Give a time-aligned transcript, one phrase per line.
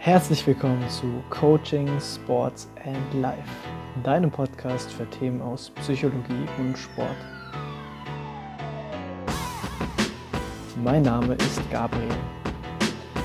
[0.00, 3.50] Herzlich willkommen zu Coaching, Sports and Life,
[4.04, 7.16] deinem Podcast für Themen aus Psychologie und Sport.
[10.84, 12.06] Mein Name ist Gabriel.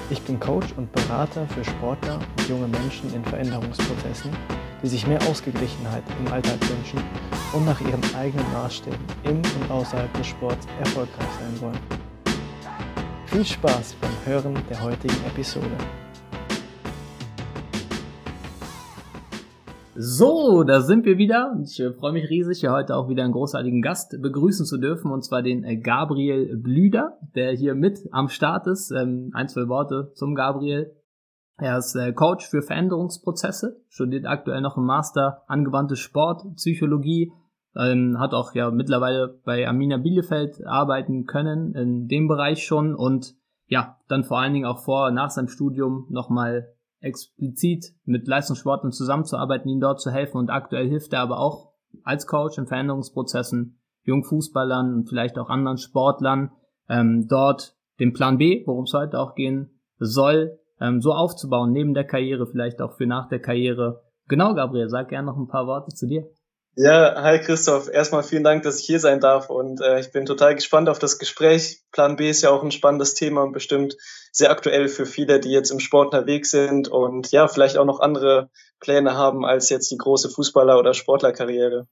[0.09, 4.31] Ich bin Coach und Berater für Sportler und junge Menschen in Veränderungsprozessen,
[4.81, 7.03] die sich mehr Ausgeglichenheit im Alltag wünschen
[7.53, 11.79] und nach ihren eigenen Maßstäben im und außerhalb des Sports erfolgreich sein wollen.
[13.27, 15.77] Viel Spaß beim Hören der heutigen Episode.
[19.95, 21.55] So, da sind wir wieder.
[21.63, 25.11] Ich äh, freue mich riesig, hier heute auch wieder einen großartigen Gast begrüßen zu dürfen,
[25.11, 28.89] und zwar den äh, Gabriel Blüder, der hier mit am Start ist.
[28.89, 30.95] Ähm, ein, zwei Worte zum Gabriel.
[31.57, 37.31] Er ist äh, Coach für Veränderungsprozesse, studiert aktuell noch im Master angewandte Sportpsychologie,
[37.75, 43.35] ähm, hat auch ja mittlerweile bei Amina Bielefeld arbeiten können in dem Bereich schon und
[43.67, 46.72] ja, dann vor allen Dingen auch vor, nach seinem Studium nochmal
[47.03, 50.37] explizit mit Leistungssportlern zusammenzuarbeiten, ihnen dort zu helfen.
[50.37, 51.73] Und aktuell hilft er aber auch
[52.03, 56.51] als Coach in Veränderungsprozessen jungen Fußballern und vielleicht auch anderen Sportlern
[56.89, 61.93] ähm, dort den Plan B, worum es heute auch gehen soll, ähm, so aufzubauen, neben
[61.93, 64.03] der Karriere, vielleicht auch für nach der Karriere.
[64.27, 66.27] Genau, Gabriel, sag gerne noch ein paar Worte zu dir.
[66.75, 67.87] Ja, hi Christoph.
[67.87, 70.97] Erstmal vielen Dank, dass ich hier sein darf und äh, ich bin total gespannt auf
[70.97, 71.83] das Gespräch.
[71.91, 73.95] Plan B ist ja auch ein spannendes Thema und bestimmt
[74.31, 77.99] sehr aktuell für viele, die jetzt im Sport unterwegs sind und ja, vielleicht auch noch
[77.99, 78.49] andere
[78.79, 81.87] Pläne haben als jetzt die große Fußballer- oder Sportlerkarriere.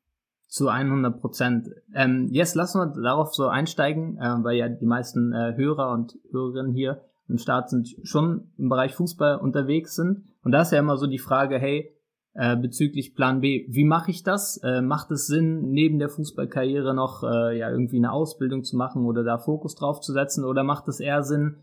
[0.47, 1.69] Zu 100 Prozent.
[1.93, 6.17] Ähm, jetzt lassen wir darauf so einsteigen, äh, weil ja die meisten äh, Hörer und
[6.31, 10.23] Hörerinnen hier im Start sind schon im Bereich Fußball unterwegs sind.
[10.43, 11.95] Und da ist ja immer so die Frage, hey,
[12.33, 13.65] äh, bezüglich Plan B.
[13.69, 14.57] Wie mache ich das?
[14.63, 19.05] Äh, macht es Sinn, neben der Fußballkarriere noch äh, ja irgendwie eine Ausbildung zu machen
[19.05, 20.45] oder da Fokus drauf zu setzen?
[20.45, 21.57] Oder macht es eher Sinn,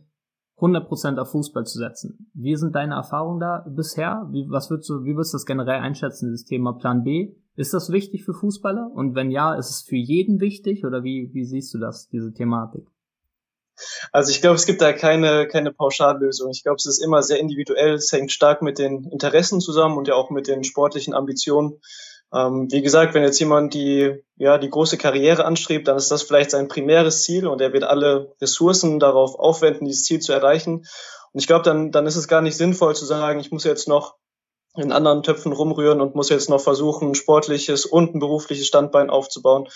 [0.58, 2.30] 100% auf Fußball zu setzen?
[2.34, 4.28] Wie sind deine Erfahrungen da bisher?
[4.30, 7.34] Wie, was würdest du, wie würdest du das generell einschätzen, dieses Thema Plan B?
[7.54, 8.90] Ist das wichtig für Fußballer?
[8.92, 10.84] Und wenn ja, ist es für jeden wichtig?
[10.84, 12.86] Oder wie, wie siehst du das, diese Thematik?
[14.12, 16.50] Also ich glaube, es gibt da keine, keine Pauschallösung.
[16.50, 17.94] Ich glaube, es ist immer sehr individuell.
[17.94, 21.80] Es hängt stark mit den Interessen zusammen und ja auch mit den sportlichen Ambitionen.
[22.32, 26.22] Ähm, wie gesagt, wenn jetzt jemand die, ja, die große Karriere anstrebt, dann ist das
[26.22, 30.84] vielleicht sein primäres Ziel und er wird alle Ressourcen darauf aufwenden, dieses Ziel zu erreichen.
[31.32, 33.88] Und ich glaube, dann, dann ist es gar nicht sinnvoll zu sagen, ich muss jetzt
[33.88, 34.16] noch
[34.76, 39.10] in anderen Töpfen rumrühren und muss jetzt noch versuchen, ein sportliches und ein berufliches Standbein
[39.10, 39.68] aufzubauen,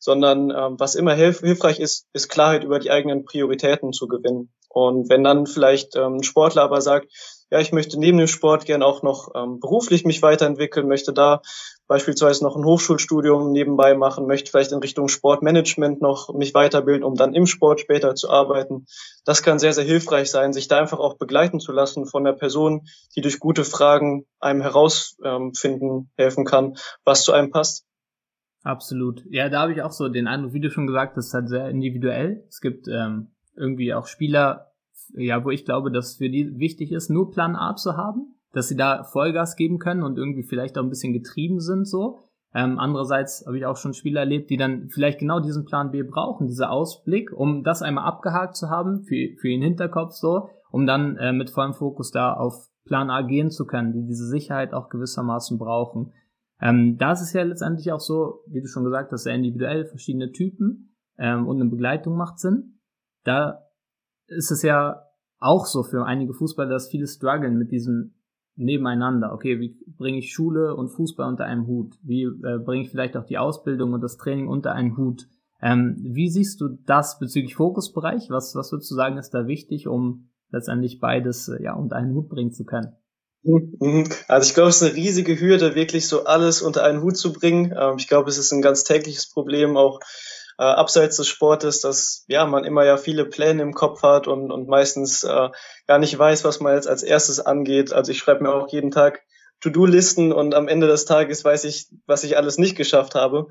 [0.00, 4.50] sondern ähm, was immer hilf hilfreich ist, ist Klarheit über die eigenen Prioritäten zu gewinnen.
[4.68, 7.08] Und wenn dann vielleicht ähm, ein Sportler aber sagt,
[7.50, 11.42] ja, ich möchte neben dem Sport gern auch noch ähm, beruflich mich weiterentwickeln, möchte da
[11.88, 17.16] beispielsweise noch ein Hochschulstudium nebenbei machen, möchte vielleicht in Richtung Sportmanagement noch mich weiterbilden, um
[17.16, 18.86] dann im Sport später zu arbeiten.
[19.24, 22.34] Das kann sehr, sehr hilfreich sein, sich da einfach auch begleiten zu lassen von der
[22.34, 22.86] Person,
[23.16, 27.84] die durch gute Fragen einem herausfinden helfen kann, was zu einem passt.
[28.62, 29.24] Absolut.
[29.30, 31.68] Ja, da habe ich auch so den Eindruck, wie du schon gesagt hast, halt sehr
[31.70, 32.44] individuell.
[32.48, 34.72] Es gibt ähm, irgendwie auch Spieler,
[35.14, 38.68] ja, wo ich glaube, dass für die wichtig ist, nur Plan A zu haben, dass
[38.68, 42.18] sie da Vollgas geben können und irgendwie vielleicht auch ein bisschen getrieben sind so.
[42.52, 46.02] Ähm, andererseits habe ich auch schon Spieler erlebt, die dann vielleicht genau diesen Plan B
[46.02, 50.84] brauchen, dieser Ausblick, um das einmal abgehakt zu haben für, für ihren Hinterkopf so, um
[50.84, 54.74] dann äh, mit vollem Fokus da auf Plan A gehen zu können, die diese Sicherheit
[54.74, 56.12] auch gewissermaßen brauchen.
[56.60, 59.86] Ähm, da ist es ja letztendlich auch so, wie du schon gesagt hast, sehr individuell,
[59.86, 62.80] verschiedene Typen ähm, und eine Begleitung macht Sinn.
[63.24, 63.62] Da
[64.26, 65.02] ist es ja
[65.38, 68.14] auch so für einige Fußballer, dass viele strugglen mit diesem
[68.56, 69.32] nebeneinander.
[69.32, 71.98] Okay, wie bringe ich Schule und Fußball unter einem Hut?
[72.02, 75.28] Wie äh, bringe ich vielleicht auch die Ausbildung und das Training unter einen Hut?
[75.62, 78.30] Ähm, wie siehst du das bezüglich Fokusbereich?
[78.30, 82.14] Was, was würdest du sagen, ist da wichtig, um letztendlich beides äh, ja unter einen
[82.14, 82.92] Hut bringen zu können?
[83.42, 84.08] Mhm.
[84.28, 87.32] Also ich glaube, es ist eine riesige Hürde, wirklich so alles unter einen Hut zu
[87.32, 87.74] bringen.
[87.78, 90.00] Ähm, ich glaube, es ist ein ganz tägliches Problem, auch
[90.58, 94.50] äh, abseits des Sportes, dass ja man immer ja viele Pläne im Kopf hat und,
[94.50, 95.48] und meistens äh,
[95.86, 97.92] gar nicht weiß, was man jetzt als erstes angeht.
[97.92, 99.22] Also ich schreibe mir auch jeden Tag
[99.62, 103.48] To-Do-Listen und am Ende des Tages weiß ich, was ich alles nicht geschafft habe.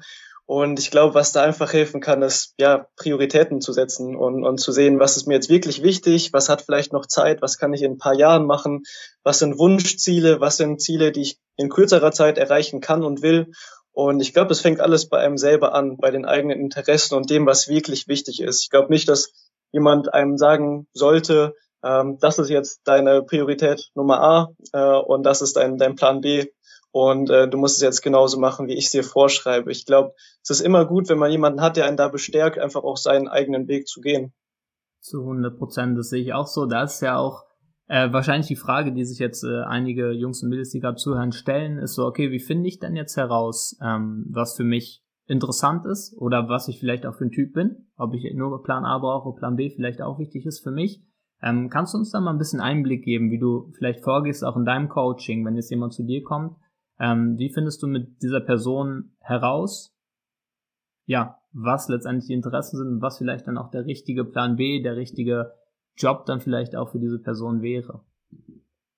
[0.49, 4.57] Und ich glaube, was da einfach helfen kann, ist, ja, Prioritäten zu setzen und, und
[4.57, 7.71] zu sehen, was ist mir jetzt wirklich wichtig, was hat vielleicht noch Zeit, was kann
[7.71, 8.81] ich in ein paar Jahren machen,
[9.21, 13.51] was sind Wunschziele, was sind Ziele, die ich in kürzerer Zeit erreichen kann und will.
[13.91, 17.29] Und ich glaube, es fängt alles bei einem selber an, bei den eigenen Interessen und
[17.29, 18.63] dem, was wirklich wichtig ist.
[18.63, 19.31] Ich glaube nicht, dass
[19.71, 21.53] jemand einem sagen sollte,
[21.83, 26.21] ähm, das ist jetzt deine Priorität Nummer A äh, und das ist dein, dein Plan
[26.21, 26.47] B
[26.91, 29.71] und äh, du musst es jetzt genauso machen, wie ich es dir vorschreibe.
[29.71, 32.83] Ich glaube, es ist immer gut, wenn man jemanden hat, der einen da bestärkt, einfach
[32.83, 34.33] auch seinen eigenen Weg zu gehen.
[34.99, 36.65] Zu 100 Prozent, das sehe ich auch so.
[36.65, 37.45] Da ist ja auch
[37.91, 41.31] Äh, wahrscheinlich die Frage, die sich jetzt äh, einige Jungs und Mädels, die gerade zuhören,
[41.31, 45.87] stellen, ist so, okay, wie finde ich denn jetzt heraus, ähm, was für mich interessant
[45.87, 48.99] ist oder was ich vielleicht auch für ein Typ bin, ob ich nur Plan A
[48.99, 51.01] brauche, Plan B vielleicht auch wichtig ist für mich.
[51.41, 54.55] Ähm, kannst du uns da mal ein bisschen Einblick geben, wie du vielleicht vorgehst, auch
[54.55, 56.57] in deinem Coaching, wenn jetzt jemand zu dir kommt?
[56.99, 59.93] Ähm, wie findest du mit dieser Person heraus,
[61.05, 64.81] ja, was letztendlich die Interessen sind und was vielleicht dann auch der richtige Plan B,
[64.81, 65.53] der richtige
[65.97, 68.01] Job dann vielleicht auch für diese Person wäre.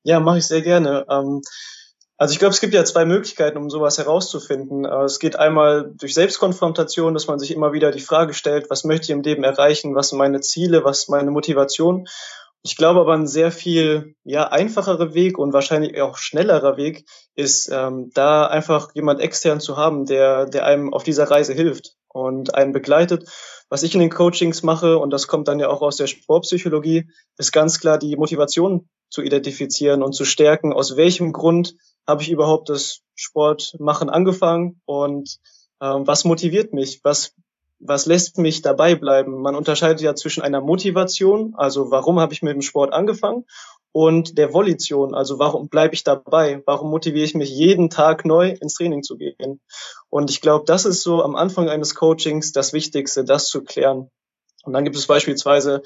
[0.04, 1.06] Ja, mache ich sehr gerne.
[1.10, 1.42] Ähm,
[2.18, 4.86] also ich glaube, es gibt ja zwei Möglichkeiten, um sowas herauszufinden.
[4.86, 8.84] Äh, es geht einmal durch Selbstkonfrontation, dass man sich immer wieder die Frage stellt, was
[8.84, 12.08] möchte ich im Leben erreichen, was sind meine Ziele, was ist meine Motivation.
[12.64, 17.70] Ich glaube aber ein sehr viel ja, einfacherer Weg und wahrscheinlich auch schnellerer Weg ist,
[17.72, 22.54] ähm, da einfach jemand extern zu haben, der, der einem auf dieser Reise hilft und
[22.54, 23.28] einen begleitet.
[23.70, 27.10] Was ich in den Coachings mache, und das kommt dann ja auch aus der Sportpsychologie,
[27.38, 31.76] ist ganz klar die Motivation zu identifizieren und zu stärken, aus welchem Grund
[32.08, 35.38] habe ich überhaupt das Sportmachen angefangen und
[35.82, 37.34] ähm, was motiviert mich, was,
[37.84, 39.42] was lässt mich dabei bleiben.
[39.42, 43.46] Man unterscheidet ja zwischen einer Motivation, also warum habe ich mit dem Sport angefangen,
[43.94, 46.64] und der Volition, also warum bleibe ich dabei?
[46.66, 49.60] Warum motiviere ich mich jeden Tag neu ins Training zu gehen?
[50.10, 54.10] Und ich glaube, das ist so am Anfang eines Coachings das Wichtigste, das zu klären.
[54.64, 55.82] Und dann gibt es beispielsweise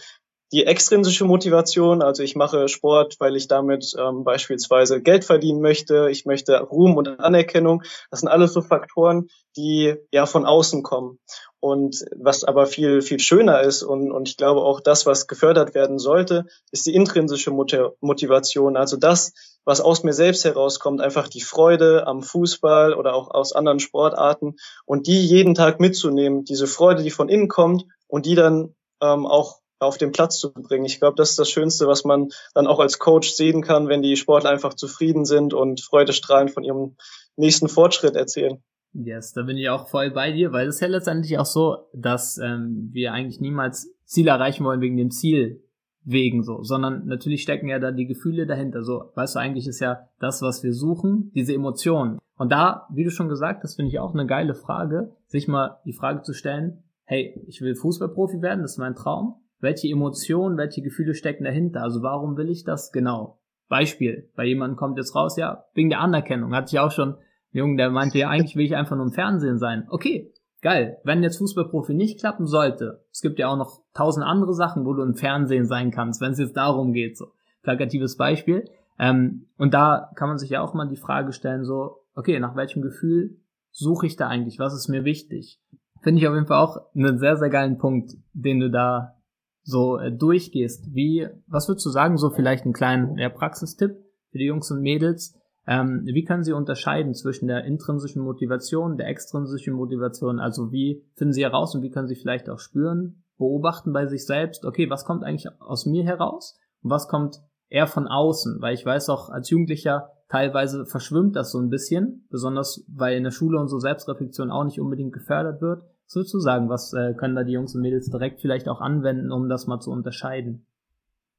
[0.51, 6.09] die extrinsische Motivation, also ich mache Sport, weil ich damit ähm, beispielsweise Geld verdienen möchte,
[6.11, 7.83] ich möchte Ruhm und Anerkennung.
[8.11, 9.27] Das sind alles so Faktoren,
[9.57, 11.19] die ja von außen kommen.
[11.65, 15.73] Und was aber viel, viel schöner ist und, und ich glaube auch das, was gefördert
[15.73, 18.77] werden sollte, ist die intrinsische Motivation.
[18.77, 19.33] Also das,
[19.63, 24.57] was aus mir selbst herauskommt, einfach die Freude am Fußball oder auch aus anderen Sportarten
[24.85, 29.25] und die jeden Tag mitzunehmen, diese Freude, die von innen kommt und die dann ähm,
[29.25, 30.85] auch auf den Platz zu bringen.
[30.85, 34.03] Ich glaube, das ist das Schönste, was man dann auch als Coach sehen kann, wenn
[34.03, 36.95] die Sportler einfach zufrieden sind und freudestrahlend von ihrem
[37.37, 38.63] nächsten Fortschritt erzählen.
[38.97, 41.89] Yes, da bin ich auch voll bei dir, weil es ist ja letztendlich auch so,
[41.93, 45.61] dass ähm, wir eigentlich niemals Ziele erreichen wollen wegen dem Ziel
[46.05, 48.83] wegen so, sondern natürlich stecken ja da die Gefühle dahinter.
[48.83, 52.19] So, weißt du, eigentlich ist ja das, was wir suchen, diese Emotionen.
[52.37, 55.79] Und da, wie du schon gesagt hast, finde ich auch eine geile Frage, sich mal
[55.85, 59.41] die Frage zu stellen, hey, ich will Fußballprofi werden, das ist mein Traum.
[59.59, 61.81] Welche Emotionen, welche Gefühle stecken dahinter?
[61.81, 63.39] Also warum will ich das genau?
[63.67, 67.15] Beispiel, bei jemandem kommt jetzt raus, ja, wegen der Anerkennung, hatte ich auch schon
[67.55, 69.87] Junge, der meinte ja, eigentlich will ich einfach nur im Fernsehen sein.
[69.89, 70.97] Okay, geil.
[71.05, 74.93] Wenn jetzt Fußballprofi nicht klappen sollte, es gibt ja auch noch tausend andere Sachen, wo
[74.93, 77.27] du im Fernsehen sein kannst, wenn es jetzt darum geht, so.
[77.63, 78.69] Plakatives Beispiel.
[78.99, 82.57] Ähm, und da kann man sich ja auch mal die Frage stellen, so, okay, nach
[82.57, 83.37] welchem Gefühl
[83.71, 84.59] suche ich da eigentlich?
[84.59, 85.61] Was ist mir wichtig?
[86.01, 89.15] Finde ich auf jeden Fall auch einen sehr, sehr geilen Punkt, den du da
[89.63, 90.93] so äh, durchgehst.
[90.93, 93.95] Wie, was würdest du sagen, so vielleicht einen kleinen ja, Praxistipp
[94.31, 95.39] für die Jungs und Mädels?
[95.67, 100.39] Ähm, wie können Sie unterscheiden zwischen der intrinsischen Motivation, der extrinsischen Motivation?
[100.39, 104.25] Also wie finden Sie heraus und wie können Sie vielleicht auch spüren, beobachten bei sich
[104.25, 108.61] selbst, okay, was kommt eigentlich aus mir heraus und was kommt eher von außen?
[108.61, 113.23] Weil ich weiß auch als Jugendlicher, teilweise verschwimmt das so ein bisschen, besonders weil in
[113.23, 115.83] der Schule und so Selbstreflexion auch nicht unbedingt gefördert wird.
[116.07, 118.81] Was würdest du sagen, was äh, können da die Jungs und Mädels direkt vielleicht auch
[118.81, 120.67] anwenden, um das mal zu unterscheiden?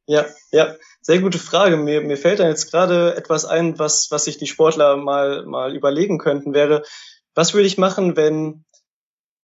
[0.06, 1.76] Ja, ja, sehr gute Frage.
[1.76, 5.74] Mir, mir fällt da jetzt gerade etwas ein, was, was sich die Sportler mal, mal
[5.74, 6.82] überlegen könnten, wäre,
[7.34, 8.64] was würde ich machen, wenn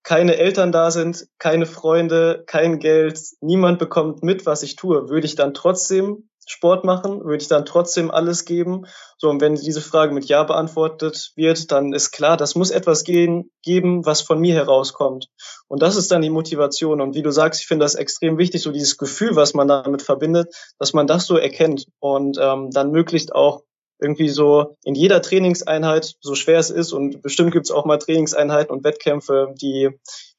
[0.04, 5.08] keine Eltern da sind, keine Freunde, kein Geld, niemand bekommt mit, was ich tue?
[5.08, 7.24] Würde ich dann trotzdem Sport machen?
[7.24, 8.86] Würde ich dann trotzdem alles geben?
[9.18, 13.04] So, und wenn diese Frage mit Ja beantwortet wird, dann ist klar, das muss etwas
[13.04, 15.28] gehen, geben, was von mir herauskommt.
[15.68, 17.00] Und das ist dann die Motivation.
[17.00, 20.02] Und wie du sagst, ich finde das extrem wichtig, so dieses Gefühl, was man damit
[20.02, 23.62] verbindet, dass man das so erkennt und ähm, dann möglichst auch
[24.02, 27.98] irgendwie so in jeder Trainingseinheit, so schwer es ist, und bestimmt gibt es auch mal
[27.98, 29.90] Trainingseinheiten und Wettkämpfe, die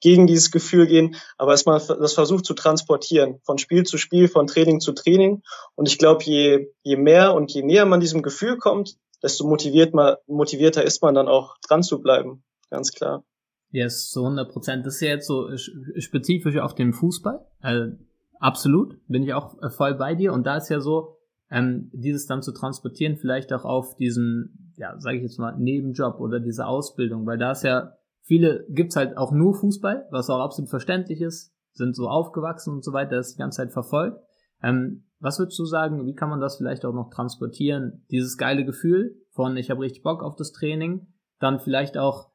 [0.01, 4.47] gegen dieses Gefühl gehen, aber man das versucht zu transportieren, von Spiel zu Spiel, von
[4.47, 5.41] Training zu Training.
[5.75, 9.93] Und ich glaube, je, je mehr und je näher man diesem Gefühl kommt, desto motiviert
[9.93, 12.43] man, motivierter ist man dann auch dran zu bleiben.
[12.69, 13.23] Ganz klar.
[13.71, 14.85] Yes, so 100 Prozent.
[14.85, 15.49] Das ist ja jetzt so
[15.97, 17.43] spezifisch auf den Fußball.
[17.59, 17.93] Also,
[18.39, 20.33] absolut, bin ich auch voll bei dir.
[20.33, 21.17] Und da ist ja so,
[21.53, 26.19] ähm, dieses dann zu transportieren, vielleicht auch auf diesen, ja, sage ich jetzt mal, Nebenjob
[26.19, 27.93] oder diese Ausbildung, weil da ist ja
[28.23, 32.83] viele gibt's halt auch nur Fußball, was auch absolut verständlich ist, sind so aufgewachsen und
[32.83, 34.19] so weiter, das die ganze Zeit verfolgt.
[34.63, 38.03] Ähm, was würdest du sagen, wie kann man das vielleicht auch noch transportieren?
[38.09, 42.31] Dieses geile Gefühl von, ich habe richtig Bock auf das Training, dann vielleicht auch,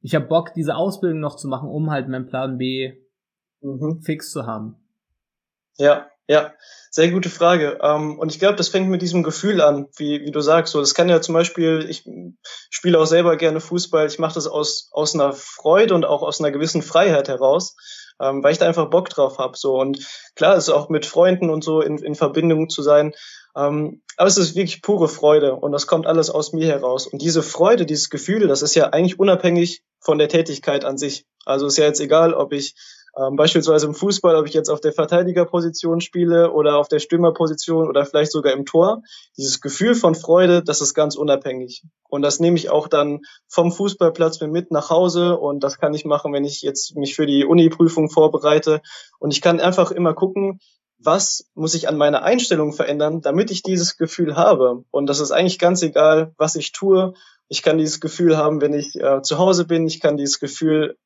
[0.00, 2.92] ich habe Bock, diese Ausbildung noch zu machen, um halt meinen Plan B
[3.62, 4.02] mhm.
[4.02, 4.76] fix zu haben.
[5.78, 6.52] Ja, Ja,
[6.90, 7.78] sehr gute Frage.
[7.82, 10.72] Ähm, und ich glaube, das fängt mit diesem Gefühl an, wie, wie du sagst.
[10.72, 12.04] So, das kann ja zum Beispiel, ich
[12.70, 14.06] spiele auch selber gerne Fußball.
[14.06, 17.76] Ich mache das aus, aus einer Freude und auch aus einer gewissen Freiheit heraus,
[18.20, 19.56] ähm, weil ich da einfach Bock drauf habe.
[19.56, 19.80] So.
[19.80, 23.14] Und klar, es ist auch mit Freunden und so in, in Verbindung zu sein.
[23.56, 27.06] Ähm, aber es ist wirklich pure Freude und das kommt alles aus mir heraus.
[27.06, 31.24] Und diese Freude, dieses Gefühl, das ist ja eigentlich unabhängig von der Tätigkeit an sich.
[31.44, 32.74] Also ist ja jetzt egal, ob ich
[33.16, 37.88] ähm, beispielsweise im Fußball, ob ich jetzt auf der Verteidigerposition spiele oder auf der Stürmerposition
[37.88, 39.02] oder vielleicht sogar im Tor.
[39.36, 41.84] Dieses Gefühl von Freude, das ist ganz unabhängig.
[42.08, 46.04] Und das nehme ich auch dann vom Fußballplatz mit nach Hause und das kann ich
[46.04, 48.80] machen, wenn ich jetzt mich für die Uni-Prüfung vorbereite.
[49.18, 50.60] Und ich kann einfach immer gucken,
[50.98, 54.84] was muss ich an meiner Einstellung verändern, damit ich dieses Gefühl habe.
[54.90, 57.14] Und das ist eigentlich ganz egal, was ich tue.
[57.48, 59.86] Ich kann dieses Gefühl haben, wenn ich äh, zu Hause bin.
[59.86, 60.96] Ich kann dieses Gefühl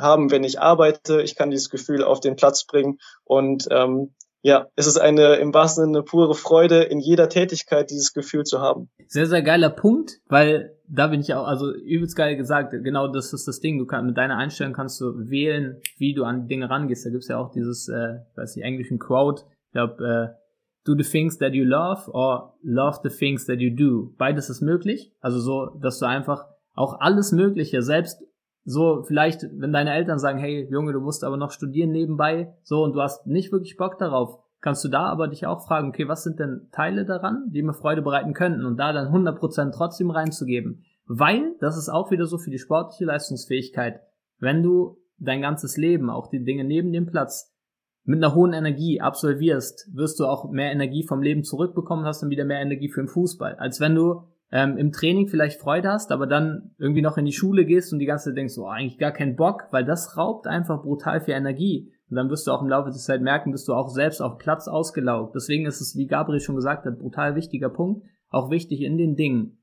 [0.00, 1.22] haben, wenn ich arbeite.
[1.22, 2.98] Ich kann dieses Gefühl auf den Platz bringen.
[3.24, 8.12] Und ähm, ja, es ist eine im wahrsten Sinne pure Freude, in jeder Tätigkeit dieses
[8.12, 8.88] Gefühl zu haben.
[9.08, 13.32] Sehr, sehr geiler Punkt, weil da bin ich auch, also übelst geil gesagt, genau das
[13.32, 13.78] ist das Ding.
[13.78, 17.04] Du kannst mit deiner Einstellung kannst du wählen, wie du an Dinge rangehst.
[17.04, 20.46] Da gibt's ja auch dieses, äh, weiß ich, englischen Quote, ich glaube, äh,
[20.84, 24.14] do the things that you love or love the things that you do.
[24.16, 25.12] Beides ist möglich.
[25.20, 28.22] Also so, dass du einfach auch alles Mögliche, selbst
[28.66, 32.82] so vielleicht, wenn deine Eltern sagen, hey Junge, du musst aber noch studieren nebenbei, so
[32.82, 36.08] und du hast nicht wirklich Bock darauf, kannst du da aber dich auch fragen, okay,
[36.08, 40.10] was sind denn Teile daran, die mir Freude bereiten könnten und da dann 100% trotzdem
[40.10, 40.84] reinzugeben.
[41.06, 44.00] Weil, das ist auch wieder so für die sportliche Leistungsfähigkeit,
[44.40, 47.54] wenn du dein ganzes Leben, auch die Dinge neben dem Platz,
[48.02, 52.30] mit einer hohen Energie absolvierst, wirst du auch mehr Energie vom Leben zurückbekommen, hast dann
[52.30, 54.24] wieder mehr Energie für den Fußball, als wenn du
[54.56, 57.98] ähm, im Training vielleicht Freude hast, aber dann irgendwie noch in die Schule gehst und
[57.98, 61.34] die ganze Zeit denkst, oh, eigentlich gar keinen Bock, weil das raubt einfach brutal viel
[61.34, 61.92] Energie.
[62.08, 64.38] Und dann wirst du auch im Laufe der Zeit merken, bist du auch selbst auf
[64.38, 65.34] Platz ausgelaugt.
[65.34, 69.14] Deswegen ist es, wie Gabriel schon gesagt hat, brutal wichtiger Punkt, auch wichtig in den
[69.14, 69.58] Dingen.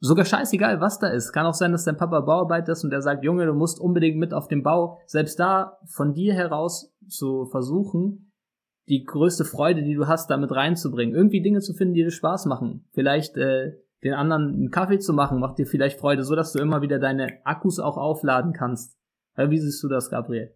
[0.00, 1.32] Sogar scheißegal, was da ist.
[1.32, 4.16] Kann auch sein, dass dein Papa Bauarbeiter ist und der sagt, Junge, du musst unbedingt
[4.16, 4.98] mit auf den Bau.
[5.04, 8.32] Selbst da von dir heraus zu versuchen,
[8.88, 11.14] die größte Freude, die du hast, damit reinzubringen.
[11.14, 12.86] Irgendwie Dinge zu finden, die dir Spaß machen.
[12.92, 13.72] Vielleicht äh,
[14.02, 16.98] den anderen einen Kaffee zu machen, macht dir vielleicht Freude, so dass du immer wieder
[16.98, 18.96] deine Akkus auch aufladen kannst.
[19.36, 20.54] Wie siehst du das, Gabriel?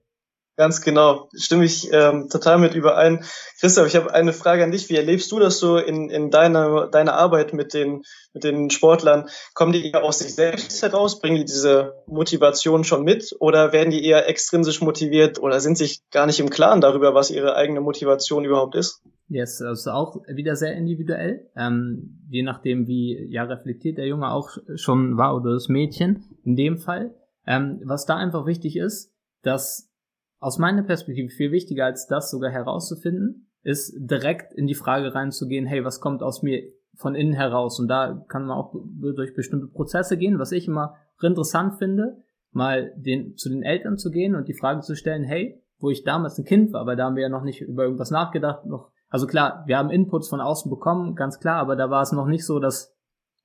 [0.59, 3.23] Ganz genau, stimme ich ähm, total mit überein.
[3.61, 4.89] Christoph, ich habe eine Frage an dich.
[4.89, 9.29] Wie erlebst du das so in, in deiner, deiner Arbeit mit den, mit den Sportlern?
[9.53, 11.21] Kommen die eher aus sich selbst heraus?
[11.21, 13.37] Bringen die diese Motivation schon mit?
[13.39, 17.31] Oder werden die eher extrinsisch motiviert oder sind sich gar nicht im Klaren darüber, was
[17.31, 19.03] ihre eigene Motivation überhaupt ist?
[19.29, 21.51] Yes, also auch wieder sehr individuell.
[21.57, 26.55] Ähm, je nachdem, wie ja reflektiert der Junge auch schon war oder das Mädchen in
[26.55, 27.15] dem Fall.
[27.45, 29.93] Ähm, was da einfach wichtig ist, dass
[30.39, 35.67] aus meiner Perspektive viel wichtiger als das sogar herauszufinden, ist direkt in die Frage reinzugehen,
[35.67, 36.63] hey, was kommt aus mir
[36.95, 37.81] von innen heraus?
[37.81, 42.93] Und da kann man auch durch bestimmte Prozesse gehen, was ich immer interessant finde, mal
[42.97, 46.39] den, zu den Eltern zu gehen und die Frage zu stellen, hey, wo ich damals
[46.39, 49.27] ein Kind war, aber da haben wir ja noch nicht über irgendwas nachgedacht, noch, also
[49.27, 52.45] klar, wir haben Inputs von außen bekommen, ganz klar, aber da war es noch nicht
[52.45, 52.95] so, dass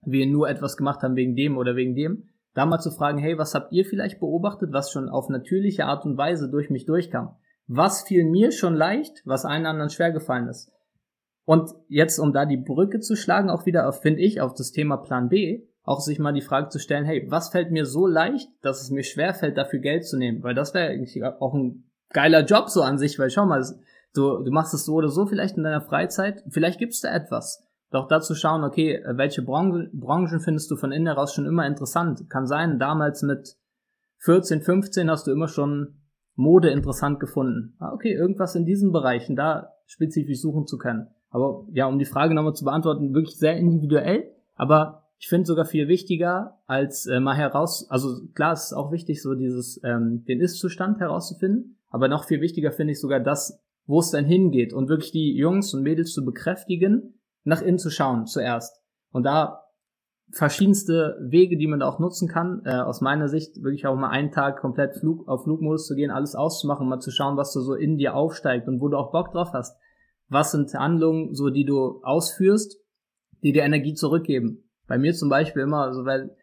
[0.04, 3.38] wir nur etwas gemacht haben wegen dem oder wegen dem, da mal zu fragen, hey,
[3.38, 7.36] was habt ihr vielleicht beobachtet, was schon auf natürliche Art und Weise durch mich durchkam?
[7.68, 10.72] Was fiel mir schon leicht, was allen anderen schwer gefallen ist?
[11.46, 14.98] Und jetzt, um da die Brücke zu schlagen, auch wieder finde ich, auf das Thema
[14.98, 18.50] Plan B, auch sich mal die Frage zu stellen, hey, was fällt mir so leicht,
[18.62, 20.44] dass es mir schwer fällt, dafür Geld zu nehmen?
[20.44, 23.64] Weil das wäre eigentlich auch ein geiler Job so an sich, weil schau mal,
[24.14, 27.68] du, du machst es so oder so vielleicht in deiner Freizeit, vielleicht gibt's da etwas.
[27.92, 32.30] Doch dazu schauen, okay, welche Branchen, Branchen findest du von innen heraus schon immer interessant?
[32.30, 33.58] Kann sein, damals mit
[34.20, 35.96] 14, 15 hast du immer schon
[36.36, 37.76] Mode interessant gefunden.
[37.80, 41.08] Ah, okay, irgendwas in diesen Bereichen, da spezifisch suchen zu können.
[41.30, 45.66] Aber ja, um die Frage nochmal zu beantworten, wirklich sehr individuell, aber ich finde sogar
[45.66, 50.24] viel wichtiger, als äh, mal heraus, also klar, es ist auch wichtig, so dieses, ähm,
[50.26, 54.74] den Ist-Zustand herauszufinden, aber noch viel wichtiger finde ich sogar das, wo es dann hingeht
[54.74, 58.82] und wirklich die Jungs und Mädels zu bekräftigen, nach innen zu schauen zuerst.
[59.12, 59.62] Und da
[60.32, 62.62] verschiedenste Wege, die man da auch nutzen kann.
[62.66, 66.12] Äh, aus meiner Sicht wirklich auch mal einen Tag komplett Flug, auf Flugmodus zu gehen,
[66.12, 69.12] alles auszumachen, mal zu schauen, was du so in dir aufsteigt und wo du auch
[69.12, 69.78] Bock drauf hast.
[70.30, 72.78] Was sind Handlungen, so die du ausführst,
[73.44, 74.70] die dir Energie zurückgeben?
[74.88, 76.36] Bei mir zum Beispiel immer, so weil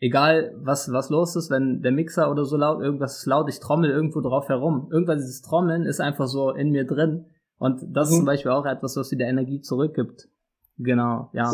[0.00, 3.60] egal was was los ist, wenn der Mixer oder so laut, irgendwas ist laut, ich
[3.60, 4.88] trommel irgendwo drauf herum.
[4.90, 7.26] Irgendwas dieses Trommeln ist einfach so in mir drin
[7.58, 8.12] und das mhm.
[8.12, 10.28] ist zum Beispiel auch etwas, was dir Energie zurückgibt.
[10.78, 11.50] Genau, ja.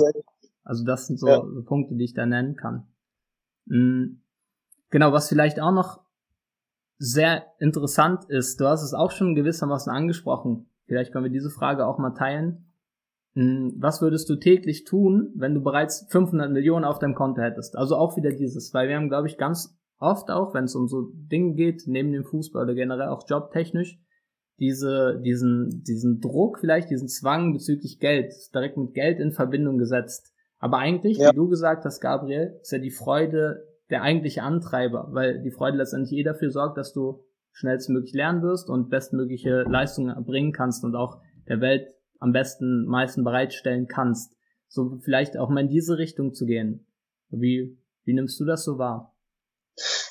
[0.64, 1.42] Also das sind so, ja.
[1.64, 2.86] Punkte, die ich da nennen kann.
[3.66, 4.22] Mhm.
[4.90, 6.00] Genau, was vielleicht auch noch
[6.98, 11.86] sehr interessant ist, du hast es auch schon gewissermaßen angesprochen, vielleicht können wir diese Frage
[11.86, 12.69] auch mal teilen.
[13.34, 17.76] Hm, was würdest du täglich tun, wenn du bereits 500 Millionen auf deinem Konto hättest?
[17.76, 20.88] Also auch wieder dieses, weil wir haben, glaube ich, ganz oft auch, wenn es um
[20.88, 24.00] so Dinge geht, neben dem Fußball oder generell auch jobtechnisch,
[24.58, 30.32] diese, diesen, diesen Druck vielleicht, diesen Zwang bezüglich Geld, direkt mit Geld in Verbindung gesetzt.
[30.58, 31.30] Aber eigentlich, ja.
[31.30, 35.78] wie du gesagt hast, Gabriel, ist ja die Freude der eigentliche Antreiber, weil die Freude
[35.78, 40.94] letztendlich eh dafür sorgt, dass du schnellstmöglich lernen wirst und bestmögliche Leistungen erbringen kannst und
[40.94, 41.88] auch der Welt
[42.20, 44.32] am besten meisten bereitstellen kannst.
[44.68, 46.86] So vielleicht auch mal in diese Richtung zu gehen.
[47.30, 49.14] Wie, wie nimmst du das so wahr?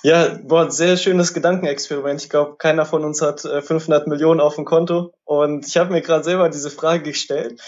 [0.01, 2.21] Ja, boah, sehr schönes Gedankenexperiment.
[2.21, 5.13] Ich glaube, keiner von uns hat 500 äh, Millionen auf dem Konto.
[5.23, 7.61] Und ich habe mir gerade selber diese Frage gestellt.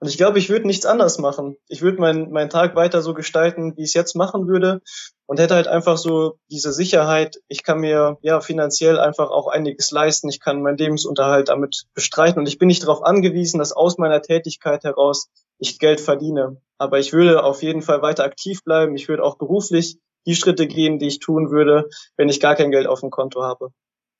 [0.00, 1.56] Und ich glaube, ich würde nichts anders machen.
[1.66, 4.80] Ich würde meinen mein Tag weiter so gestalten, wie ich es jetzt machen würde.
[5.26, 7.38] Und hätte halt einfach so diese Sicherheit.
[7.48, 10.28] Ich kann mir ja finanziell einfach auch einiges leisten.
[10.28, 12.38] Ich kann meinen Lebensunterhalt damit bestreiten.
[12.38, 15.28] Und ich bin nicht darauf angewiesen, dass aus meiner Tätigkeit heraus
[15.58, 16.60] ich Geld verdiene.
[16.78, 18.94] Aber ich würde auf jeden Fall weiter aktiv bleiben.
[18.94, 22.70] Ich würde auch beruflich die Schritte gehen, die ich tun würde, wenn ich gar kein
[22.70, 23.70] Geld auf dem Konto habe.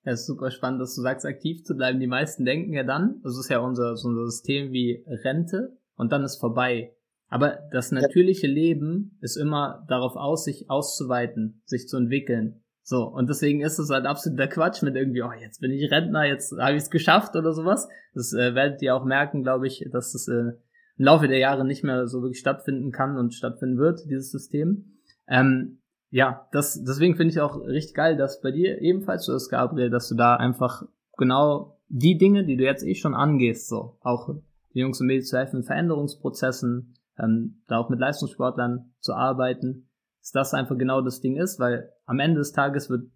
[0.09, 1.99] Ja, ist super spannend, dass du sagst, aktiv zu bleiben.
[1.99, 6.11] Die meisten denken ja dann, das ist ja unser, so unser System wie Rente und
[6.11, 6.95] dann ist vorbei.
[7.27, 8.53] Aber das natürliche ja.
[8.53, 12.63] Leben ist immer darauf aus, sich auszuweiten, sich zu entwickeln.
[12.81, 16.25] So, und deswegen ist es halt absoluter Quatsch mit irgendwie, oh, jetzt bin ich Rentner,
[16.25, 17.87] jetzt habe ich es geschafft oder sowas.
[18.15, 20.53] Das äh, werdet ihr auch merken, glaube ich, dass das äh,
[20.97, 24.97] im Laufe der Jahre nicht mehr so wirklich stattfinden kann und stattfinden wird, dieses System.
[25.27, 25.78] Ähm,
[26.09, 29.89] ja, das, deswegen finde ich auch richtig geil, dass bei dir ebenfalls so ist, Gabriel,
[29.89, 30.83] dass du da einfach
[31.17, 34.29] genau die Dinge, die du jetzt eh schon angehst, so auch
[34.73, 39.89] die Jungs und Mädels zu helfen Veränderungsprozessen, ähm, da auch mit Leistungssportlern zu arbeiten,
[40.21, 43.11] dass das einfach genau das Ding ist, weil am Ende des Tages wird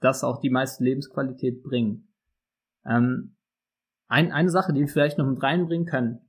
[0.00, 2.12] das auch die meiste Lebensqualität bringen.
[2.84, 3.36] Ähm,
[4.08, 6.20] ein, eine Sache, die wir vielleicht noch mit reinbringen können,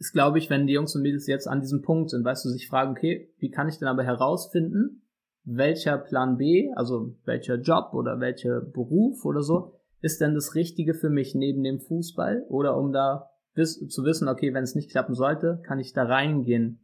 [0.00, 2.48] ist, glaube ich, wenn die Jungs und Mädels jetzt an diesem Punkt sind, weißt du,
[2.48, 5.02] sich fragen, okay, wie kann ich denn aber herausfinden,
[5.44, 10.94] welcher Plan B, also welcher Job oder welcher Beruf oder so, ist denn das Richtige
[10.94, 14.90] für mich neben dem Fußball oder um da bis, zu wissen, okay, wenn es nicht
[14.90, 16.80] klappen sollte, kann ich da reingehen.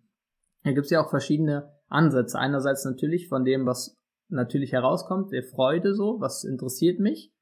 [0.65, 2.39] Da gibt es ja auch verschiedene Ansätze.
[2.39, 3.97] Einerseits natürlich von dem, was
[4.29, 7.33] natürlich herauskommt, der Freude so, was interessiert mich,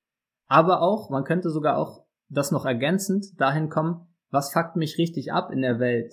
[0.47, 5.33] aber auch, man könnte sogar auch das noch ergänzend dahin kommen, was fuckt mich richtig
[5.33, 6.13] ab in der Welt?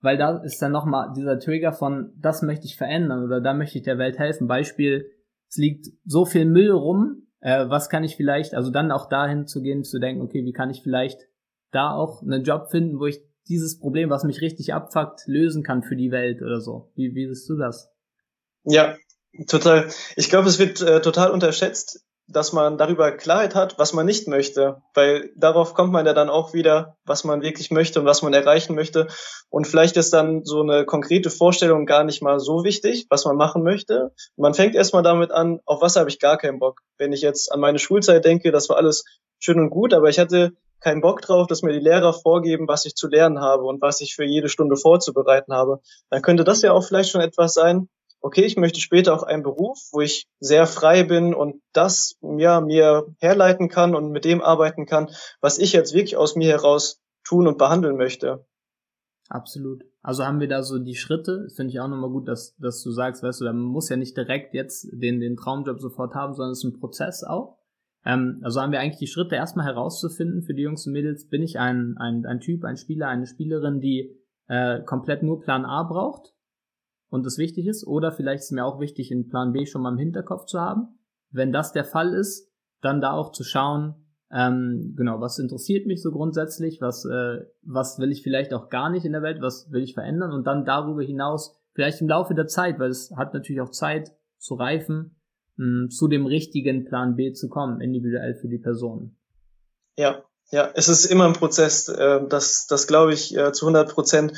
[0.00, 3.78] Weil da ist dann nochmal dieser Trigger von, das möchte ich verändern oder da möchte
[3.78, 4.48] ich der Welt helfen.
[4.48, 5.10] Beispiel,
[5.48, 9.46] es liegt so viel Müll rum, äh, was kann ich vielleicht, also dann auch dahin
[9.46, 11.20] zu gehen, zu denken, okay, wie kann ich vielleicht
[11.70, 15.82] da auch einen Job finden, wo ich dieses Problem, was mich richtig abfuckt, lösen kann
[15.82, 16.90] für die Welt oder so.
[16.94, 17.90] Wie, wie siehst du das?
[18.64, 18.96] Ja,
[19.46, 19.88] total.
[20.16, 24.28] Ich glaube, es wird äh, total unterschätzt, dass man darüber Klarheit hat, was man nicht
[24.28, 28.22] möchte, weil darauf kommt man ja dann auch wieder, was man wirklich möchte und was
[28.22, 29.08] man erreichen möchte.
[29.48, 33.36] Und vielleicht ist dann so eine konkrete Vorstellung gar nicht mal so wichtig, was man
[33.36, 34.12] machen möchte.
[34.36, 36.82] Man fängt erstmal damit an, auf was habe ich gar keinen Bock.
[36.98, 39.04] Wenn ich jetzt an meine Schulzeit denke, das war alles
[39.38, 42.84] schön und gut, aber ich hatte keinen Bock drauf, dass mir die Lehrer vorgeben, was
[42.84, 45.80] ich zu lernen habe und was ich für jede Stunde vorzubereiten habe.
[46.10, 47.88] Dann könnte das ja auch vielleicht schon etwas sein,
[48.20, 52.60] okay, ich möchte später auch einen Beruf, wo ich sehr frei bin und das ja,
[52.60, 57.00] mir herleiten kann und mit dem arbeiten kann, was ich jetzt wirklich aus mir heraus
[57.24, 58.46] tun und behandeln möchte.
[59.28, 59.84] Absolut.
[60.02, 62.90] Also haben wir da so die Schritte, finde ich auch nochmal gut, dass, dass du
[62.90, 66.52] sagst, weißt du, man muss ja nicht direkt jetzt den, den Traumjob sofort haben, sondern
[66.52, 67.58] es ist ein Prozess auch.
[68.06, 71.42] Ähm, also haben wir eigentlich die Schritte erstmal herauszufinden für die Jungs und Mädels, bin
[71.42, 75.82] ich ein, ein, ein Typ, ein Spieler, eine Spielerin, die äh, komplett nur Plan A
[75.82, 76.32] braucht
[77.10, 79.92] und das wichtig ist, oder vielleicht ist mir auch wichtig, einen Plan B schon mal
[79.92, 80.98] im Hinterkopf zu haben.
[81.30, 83.94] Wenn das der Fall ist, dann da auch zu schauen,
[84.30, 88.90] ähm, genau, was interessiert mich so grundsätzlich, was, äh, was will ich vielleicht auch gar
[88.90, 92.34] nicht in der Welt, was will ich verändern und dann darüber hinaus vielleicht im Laufe
[92.34, 95.16] der Zeit, weil es hat natürlich auch Zeit zu reifen,
[95.56, 99.16] mh, zu dem richtigen Plan B zu kommen, individuell für die Person.
[99.96, 103.92] Ja, ja, es ist immer ein Prozess, äh, das, das glaube ich äh, zu 100
[103.92, 104.32] Prozent.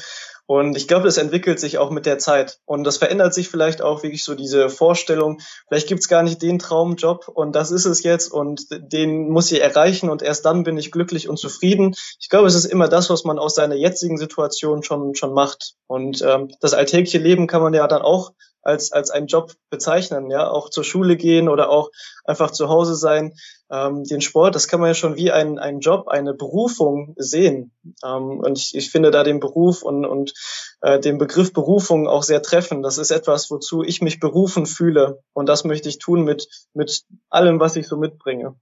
[0.50, 2.58] Und ich glaube, das entwickelt sich auch mit der Zeit.
[2.64, 6.58] Und das verändert sich vielleicht auch wirklich so diese Vorstellung, vielleicht gibt's gar nicht den
[6.58, 10.76] Traumjob und das ist es jetzt und den muss ich erreichen und erst dann bin
[10.76, 11.94] ich glücklich und zufrieden.
[12.18, 15.74] Ich glaube, es ist immer das, was man aus seiner jetzigen Situation schon, schon macht.
[15.86, 18.32] Und ähm, das alltägliche Leben kann man ja dann auch
[18.62, 21.90] als, als einen Job bezeichnen, ja, auch zur Schule gehen oder auch
[22.24, 23.34] einfach zu Hause sein.
[23.70, 27.72] Ähm, den Sport, das kann man ja schon wie ein, ein Job, eine Berufung sehen.
[28.04, 30.34] Ähm, und ich, ich finde da den Beruf und, und
[30.80, 32.84] äh, den Begriff Berufung auch sehr treffend.
[32.84, 35.22] Das ist etwas, wozu ich mich berufen fühle.
[35.32, 38.56] Und das möchte ich tun mit, mit allem, was ich so mitbringe.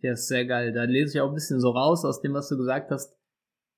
[0.00, 0.72] Ja, ist sehr geil.
[0.72, 3.16] Da lese ich auch ein bisschen so raus aus dem, was du gesagt hast.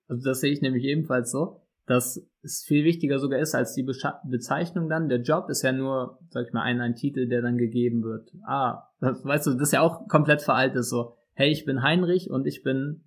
[0.09, 3.85] Also das sehe ich nämlich ebenfalls so, dass es viel wichtiger sogar ist als die
[3.85, 5.09] Bezeichnung dann.
[5.09, 8.31] Der Job ist ja nur, sag ich mal, ein, ein Titel, der dann gegeben wird.
[8.47, 11.15] Ah, das, weißt du, das ist ja auch komplett veraltet so.
[11.35, 13.05] Hey, ich bin Heinrich und ich bin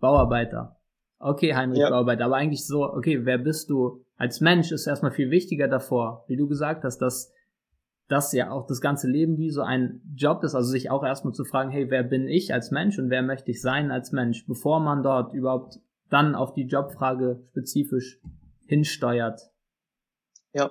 [0.00, 0.80] Bauarbeiter.
[1.18, 1.90] Okay, Heinrich ja.
[1.90, 4.04] Bauarbeiter, aber eigentlich so, okay, wer bist du?
[4.16, 7.32] Als Mensch ist erstmal viel wichtiger davor, wie du gesagt hast, dass
[8.08, 11.32] das ja auch das ganze Leben wie so ein Job ist, also sich auch erstmal
[11.32, 14.46] zu fragen, hey, wer bin ich als Mensch und wer möchte ich sein als Mensch,
[14.46, 15.78] bevor man dort überhaupt
[16.10, 18.20] dann auf die Jobfrage spezifisch
[18.72, 19.50] hinsteuert.
[20.54, 20.70] Ja,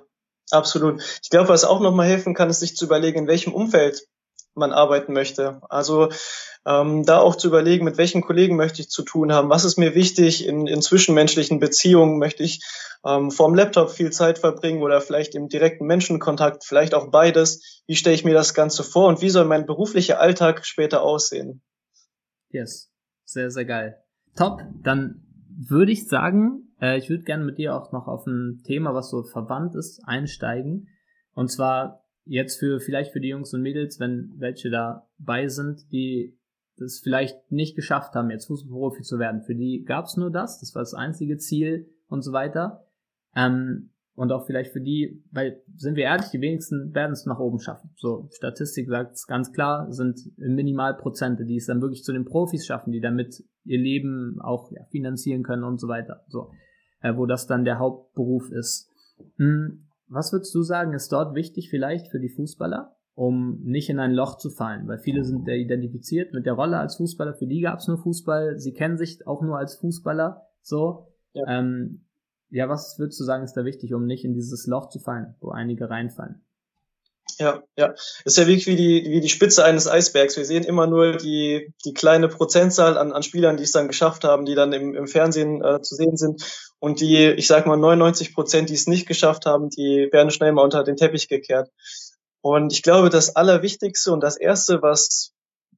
[0.50, 1.00] absolut.
[1.22, 4.08] Ich glaube, was auch nochmal helfen kann, ist sich zu überlegen, in welchem Umfeld
[4.54, 5.60] man arbeiten möchte.
[5.68, 6.10] Also
[6.66, 9.78] ähm, da auch zu überlegen, mit welchen Kollegen möchte ich zu tun haben, was ist
[9.78, 12.60] mir wichtig in, in zwischenmenschlichen Beziehungen, möchte ich
[13.06, 17.82] ähm, vorm Laptop viel Zeit verbringen oder vielleicht im direkten Menschenkontakt, vielleicht auch beides.
[17.86, 21.62] Wie stelle ich mir das Ganze vor und wie soll mein beruflicher Alltag später aussehen?
[22.50, 22.90] Yes,
[23.24, 24.02] sehr, sehr geil.
[24.36, 28.60] Top, dann würde ich sagen, äh, ich würde gerne mit dir auch noch auf ein
[28.64, 30.88] Thema, was so verwandt ist, einsteigen.
[31.32, 36.36] Und zwar jetzt für vielleicht für die Jungs und Mädels, wenn welche dabei sind, die
[36.76, 39.42] das vielleicht nicht geschafft haben, jetzt Fußballprofi zu werden.
[39.42, 42.86] Für die gab es nur das, das war das einzige Ziel und so weiter.
[43.36, 47.38] Ähm, und auch vielleicht für die, weil, sind wir ehrlich, die wenigsten werden es nach
[47.38, 47.90] oben schaffen.
[47.96, 52.66] So, Statistik sagt es ganz klar, sind Minimalprozente, die es dann wirklich zu den Profis
[52.66, 56.24] schaffen, die damit ihr Leben auch ja, finanzieren können und so weiter.
[56.28, 56.50] So,
[57.02, 58.88] äh, wo das dann der Hauptberuf ist.
[59.36, 63.98] Hm, was würdest du sagen, ist dort wichtig vielleicht für die Fußballer, um nicht in
[63.98, 64.86] ein Loch zu fallen?
[64.88, 67.98] Weil viele sind ja identifiziert mit der Rolle als Fußballer, für die gab es nur
[67.98, 71.08] Fußball, sie kennen sich auch nur als Fußballer, so.
[71.32, 71.44] Ja.
[71.48, 72.04] Ähm,
[72.50, 75.34] ja, was würdest du sagen, ist da wichtig, um nicht in dieses Loch zu fallen,
[75.40, 76.44] wo einige reinfallen?
[77.38, 77.94] Ja, ja.
[78.24, 80.36] Ist ja wirklich wie die, wie die Spitze eines Eisbergs.
[80.36, 84.24] Wir sehen immer nur die, die kleine Prozentzahl an, an Spielern, die es dann geschafft
[84.24, 86.42] haben, die dann im, im Fernsehen äh, zu sehen sind.
[86.82, 90.50] Und die, ich sag mal, 99 Prozent, die es nicht geschafft haben, die werden schnell
[90.50, 91.70] mal unter den Teppich gekehrt.
[92.40, 95.32] Und ich glaube, das Allerwichtigste und das Erste, was,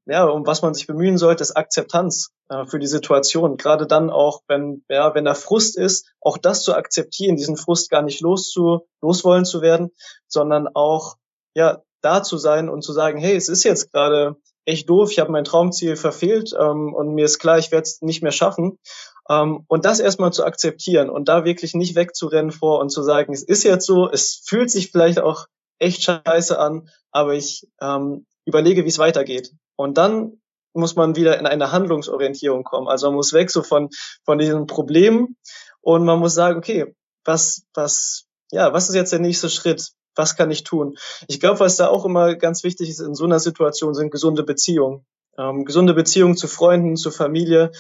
[0.07, 3.59] ja, um was man sich bemühen sollte, ist Akzeptanz äh, für die Situation.
[3.59, 7.91] Gerade dann auch, wenn, ja, wenn da Frust ist, auch das zu akzeptieren, diesen Frust
[7.91, 9.91] gar nicht loszu, loswollen zu werden,
[10.27, 11.17] sondern auch,
[11.53, 15.19] ja, da zu sein und zu sagen, hey, es ist jetzt gerade echt doof, ich
[15.19, 18.79] habe mein Traumziel verfehlt ähm, und mir ist klar, ich werde es nicht mehr schaffen.
[19.29, 23.33] Ähm, und das erstmal zu akzeptieren und da wirklich nicht wegzurennen vor und zu sagen,
[23.33, 25.47] es ist jetzt so, es fühlt sich vielleicht auch
[25.79, 29.53] echt scheiße an, aber ich ähm, überlege, wie es weitergeht.
[29.77, 30.41] Und dann
[30.75, 32.89] muss man wieder in eine Handlungsorientierung kommen.
[32.89, 33.91] Also man muss weg so von,
[34.25, 35.37] von diesen Problemen
[35.81, 39.93] und man muss sagen, okay, was, was, ja, was ist jetzt der nächste Schritt?
[40.17, 40.97] Was kann ich tun?
[41.27, 44.43] Ich glaube, was da auch immer ganz wichtig ist in so einer Situation, sind gesunde
[44.43, 45.05] Beziehungen.
[45.37, 47.73] Ähm, gesunde Beziehungen zu Freunden, zu Familie,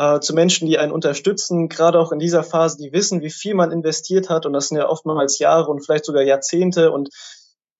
[0.00, 3.54] äh, zu Menschen, die einen unterstützen, gerade auch in dieser Phase, die wissen, wie viel
[3.54, 4.46] man investiert hat.
[4.46, 6.90] Und das sind ja oftmals Jahre und vielleicht sogar Jahrzehnte.
[6.90, 7.10] Und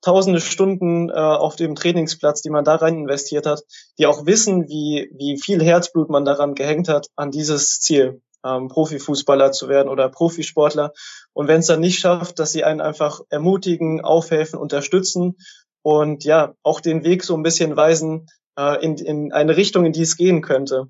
[0.03, 3.63] tausende Stunden äh, auf dem Trainingsplatz, die man da rein investiert hat,
[3.99, 8.69] die auch wissen, wie, wie viel Herzblut man daran gehängt hat, an dieses Ziel, ähm,
[8.69, 10.93] Profifußballer zu werden oder Profisportler.
[11.33, 15.39] Und wenn es dann nicht schafft, dass sie einen einfach ermutigen, aufhelfen, unterstützen
[15.83, 18.27] und ja, auch den Weg so ein bisschen weisen
[18.59, 20.89] äh, in, in eine Richtung, in die es gehen könnte.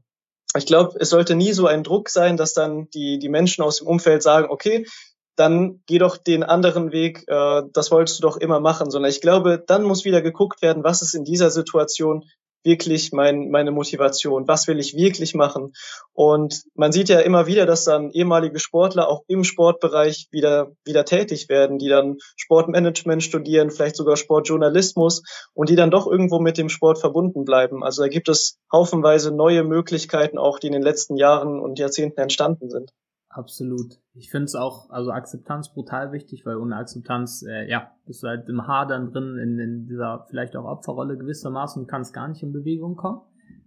[0.57, 3.79] Ich glaube, es sollte nie so ein Druck sein, dass dann die, die Menschen aus
[3.79, 4.85] dem Umfeld sagen, okay,
[5.37, 9.21] dann geh doch den anderen Weg, äh, das wolltest du doch immer machen, sondern ich
[9.21, 12.25] glaube, dann muss wieder geguckt werden, was ist in dieser Situation
[12.65, 15.73] wirklich mein, meine Motivation, was will ich wirklich machen.
[16.13, 21.05] Und man sieht ja immer wieder, dass dann ehemalige Sportler auch im Sportbereich wieder, wieder
[21.05, 25.23] tätig werden, die dann Sportmanagement studieren, vielleicht sogar Sportjournalismus
[25.55, 27.83] und die dann doch irgendwo mit dem Sport verbunden bleiben.
[27.83, 32.21] Also da gibt es haufenweise neue Möglichkeiten auch, die in den letzten Jahren und Jahrzehnten
[32.21, 32.93] entstanden sind.
[33.33, 33.95] Absolut.
[34.13, 38.27] Ich finde es auch, also Akzeptanz brutal wichtig, weil ohne Akzeptanz, äh, ja, bist du
[38.27, 42.53] halt im Hadern drin, in, in dieser vielleicht auch Opferrolle gewissermaßen kannst gar nicht in
[42.53, 43.21] Bewegung kommen.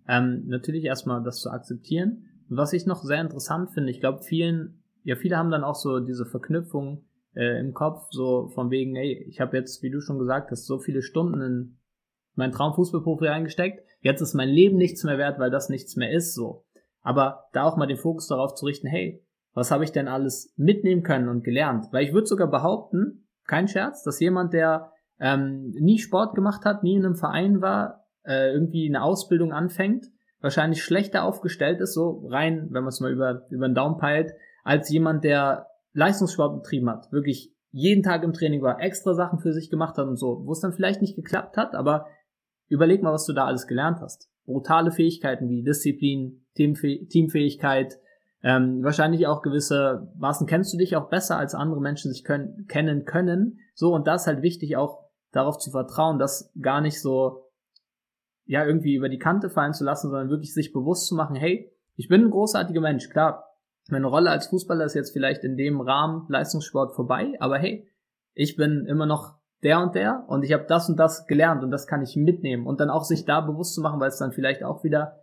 [0.05, 2.25] Ähm, natürlich erstmal das zu akzeptieren.
[2.49, 5.75] Und was ich noch sehr interessant finde, ich glaube, vielen, ja, viele haben dann auch
[5.75, 10.01] so diese Verknüpfung äh, im Kopf, so von wegen, ey, ich habe jetzt, wie du
[10.01, 11.77] schon gesagt hast, so viele Stunden in
[12.35, 16.35] mein Traumfußballprofi eingesteckt, jetzt ist mein Leben nichts mehr wert, weil das nichts mehr ist,
[16.35, 16.65] so.
[17.01, 19.23] Aber da auch mal den Fokus darauf zu richten, hey,
[19.53, 21.87] was habe ich denn alles mitnehmen können und gelernt?
[21.91, 26.83] Weil ich würde sogar behaupten, kein Scherz, dass jemand, der ähm, nie Sport gemacht hat,
[26.83, 30.07] nie in einem Verein war, äh, irgendwie eine Ausbildung anfängt,
[30.41, 34.33] wahrscheinlich schlechter aufgestellt ist, so rein, wenn man es mal über, über den Daumen peilt,
[34.63, 39.53] als jemand, der Leistungssport betrieben hat, wirklich jeden Tag im Training war, extra Sachen für
[39.53, 42.07] sich gemacht hat und so, wo es dann vielleicht nicht geklappt hat, aber
[42.67, 44.29] überleg mal, was du da alles gelernt hast.
[44.45, 47.99] brutale Fähigkeiten wie Disziplin, Teamfäh Teamfähigkeit,
[48.43, 50.45] ähm, wahrscheinlich auch gewisse Maßen.
[50.47, 53.59] Kennst du dich auch besser als andere Menschen sich können, kennen können.
[53.73, 57.49] So, und da ist halt wichtig auch darauf zu vertrauen, das gar nicht so,
[58.45, 61.71] ja, irgendwie über die Kante fallen zu lassen, sondern wirklich sich bewusst zu machen, hey,
[61.95, 63.45] ich bin ein großartiger Mensch, klar,
[63.89, 67.87] meine Rolle als Fußballer ist jetzt vielleicht in dem Rahmen Leistungssport vorbei, aber hey,
[68.33, 71.71] ich bin immer noch der und der und ich habe das und das gelernt und
[71.71, 72.67] das kann ich mitnehmen.
[72.67, 75.22] Und dann auch sich da bewusst zu machen, weil es dann vielleicht auch wieder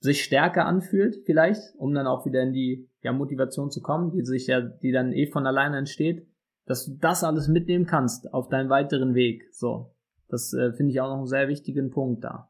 [0.00, 4.24] sich stärker anfühlt, vielleicht, um dann auch wieder in die ja, Motivation zu kommen, die
[4.24, 6.26] sich ja, die dann eh von alleine entsteht,
[6.66, 9.48] dass du das alles mitnehmen kannst auf deinen weiteren Weg.
[9.52, 9.94] So,
[10.28, 12.47] das äh, finde ich auch noch einen sehr wichtigen Punkt da.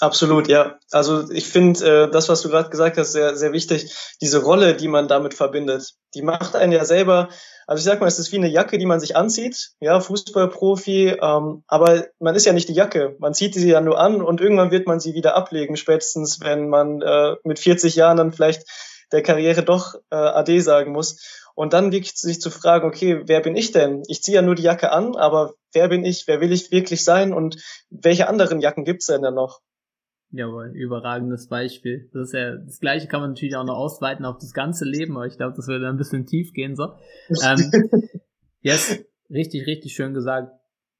[0.00, 0.78] Absolut, ja.
[0.90, 3.94] Also ich finde äh, das, was du gerade gesagt hast, sehr, sehr wichtig.
[4.20, 7.30] Diese Rolle, die man damit verbindet, die macht einen ja selber.
[7.66, 11.16] Also ich sag mal, es ist wie eine Jacke, die man sich anzieht, ja, Fußballprofi,
[11.20, 13.16] ähm, aber man ist ja nicht die Jacke.
[13.20, 16.68] Man zieht sie ja nur an und irgendwann wird man sie wieder ablegen, spätestens wenn
[16.68, 18.68] man äh, mit 40 Jahren dann vielleicht
[19.12, 21.20] der Karriere doch äh, Ade sagen muss.
[21.54, 24.02] Und dann wirklich sich zu fragen, okay, wer bin ich denn?
[24.08, 26.24] Ich ziehe ja nur die Jacke an, aber wer bin ich?
[26.26, 27.32] Wer will ich wirklich sein?
[27.32, 27.56] Und
[27.88, 29.60] welche anderen Jacken gibt's denn da noch?
[30.30, 32.10] Jawohl, überragendes Beispiel.
[32.12, 35.16] Das ist ja, das gleiche kann man natürlich auch noch ausweiten auf das ganze Leben,
[35.16, 36.94] aber ich glaube, das würde ein bisschen tief gehen, so.
[37.44, 37.70] ähm,
[38.60, 40.52] yes, richtig, richtig schön gesagt.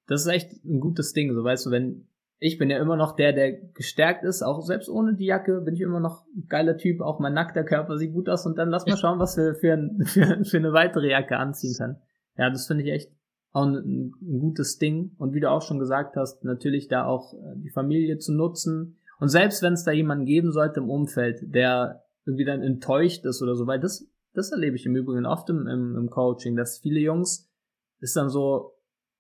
[0.07, 2.07] Das ist echt ein gutes Ding, so weißt du, wenn,
[2.39, 5.75] ich bin ja immer noch der, der gestärkt ist, auch selbst ohne die Jacke bin
[5.75, 8.71] ich immer noch ein geiler Typ, auch mein nackter Körper sieht gut aus und dann
[8.71, 11.97] lass mal schauen, was wir für, ein, für, für eine weitere Jacke anziehen können.
[12.39, 13.11] Ja, das finde ich echt
[13.53, 17.35] auch ein, ein, gutes Ding und wie du auch schon gesagt hast, natürlich da auch
[17.35, 21.41] äh, die Familie zu nutzen, und selbst wenn es da jemanden geben sollte im Umfeld,
[21.43, 25.49] der irgendwie dann enttäuscht ist oder so, weil das, das erlebe ich im Übrigen oft
[25.49, 27.51] im, im, im Coaching, dass viele Jungs,
[28.01, 28.75] ist dann so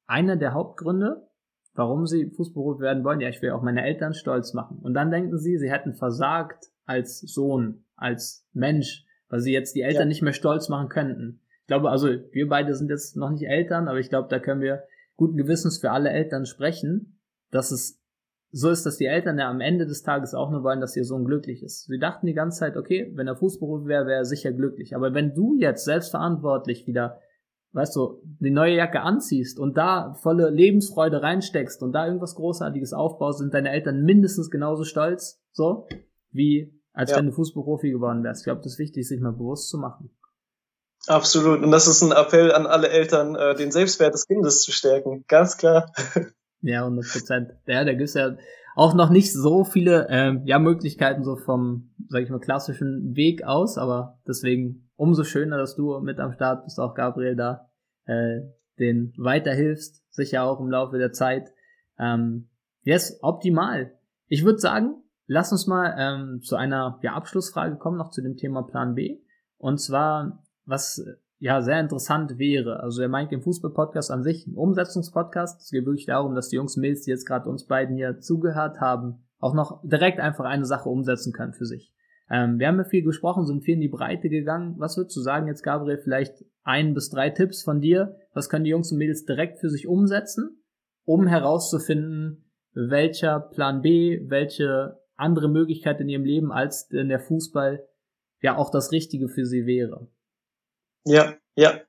[0.06, 1.28] einer der Hauptgründe,
[1.74, 3.20] warum sie Fußballprofi werden wollen.
[3.20, 4.78] Ja, ich will auch meine Eltern stolz machen.
[4.82, 9.82] Und dann denken sie, sie hätten versagt als Sohn, als Mensch, weil sie jetzt die
[9.82, 10.09] Eltern ja.
[10.09, 11.40] nicht mehr stolz machen könnten.
[11.62, 14.61] Ich glaube, also wir beide sind jetzt noch nicht Eltern, aber ich glaube, da können
[14.61, 14.85] wir
[15.16, 17.18] guten Gewissens für alle Eltern sprechen,
[17.50, 18.00] dass es
[18.52, 21.04] so ist, dass die Eltern ja am Ende des Tages auch nur wollen, dass ihr
[21.04, 21.87] Sohn glücklich ist.
[21.87, 24.94] Sie dachten die ganze Zeit, okay, wenn er Fußberuf wäre, wäre er sicher glücklich.
[24.94, 27.20] Aber wenn du jetzt selbstverantwortlich wieder,
[27.72, 32.92] weißt du, die neue Jacke anziehst und da volle Lebensfreude reinsteckst und da irgendwas Großartiges
[32.92, 35.87] aufbaust, sind deine Eltern mindestens genauso stolz, so,
[36.30, 37.18] wie als ja.
[37.18, 38.40] wenn du Fußballprofi geworden wärst.
[38.40, 40.11] Ich glaube, das ist wichtig, sich mal bewusst zu machen.
[41.06, 41.62] Absolut.
[41.62, 45.24] Und das ist ein Appell an alle Eltern, äh, den Selbstwert des Kindes zu stärken.
[45.28, 45.92] Ganz klar.
[46.61, 47.53] Ja, 100 Prozent.
[47.66, 48.37] Ja, da gibt's ja
[48.75, 53.45] auch noch nicht so viele ähm, ja, Möglichkeiten so vom, sag ich mal, klassischen Weg
[53.45, 57.71] aus, aber deswegen umso schöner, dass du mit am Start bist, auch Gabriel da,
[58.05, 58.40] äh,
[58.79, 61.53] den weiterhilfst, sicher auch im Laufe der Zeit.
[61.99, 62.49] Ähm,
[62.83, 63.92] yes, optimal.
[64.29, 68.37] Ich würde sagen, lass uns mal ähm, zu einer ja, Abschlussfrage kommen, noch zu dem
[68.37, 69.21] Thema Plan B.
[69.57, 71.03] Und zwar, was
[71.38, 72.81] ja sehr interessant wäre.
[72.81, 75.61] Also er meint den Fußball-Podcast an sich, ein Umsetzungspodcast.
[75.61, 78.20] Es geht wirklich darum, dass die Jungs und Mädels, die jetzt gerade uns beiden hier
[78.20, 81.92] zugehört haben, auch noch direkt einfach eine Sache umsetzen können für sich.
[82.31, 84.75] Ähm, wir haben ja viel gesprochen, sind viel in die Breite gegangen.
[84.79, 88.16] Was würdest du sagen jetzt, Gabriel, vielleicht ein bis drei Tipps von dir?
[88.33, 90.62] Was können die Jungs und Mädels direkt für sich umsetzen,
[91.05, 97.87] um herauszufinden, welcher Plan B, welche andere Möglichkeit in ihrem Leben als in der Fußball
[98.42, 100.09] ja auch das Richtige für sie wäre?
[101.07, 101.81] Ja, ja.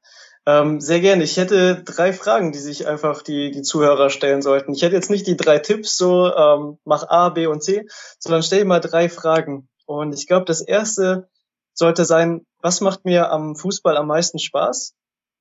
[0.45, 1.23] Ähm, sehr gerne.
[1.23, 4.73] Ich hätte drei Fragen, die sich einfach die, die Zuhörer stellen sollten.
[4.73, 7.86] Ich hätte jetzt nicht die drei Tipps, so ähm, mach A, B und C,
[8.19, 9.67] sondern stell mal drei Fragen.
[9.88, 11.27] Und ich glaube, das erste
[11.73, 14.93] sollte sein, was macht mir am Fußball am meisten Spaß?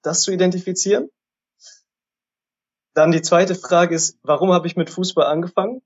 [0.02, 1.10] Das zu identifizieren.
[2.94, 5.82] Dann die zweite Frage ist, warum habe ich mit Fußball angefangen?